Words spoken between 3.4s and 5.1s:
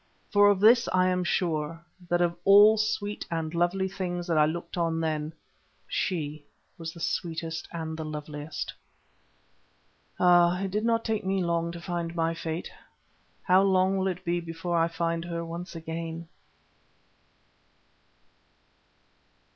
lovely things that I looked on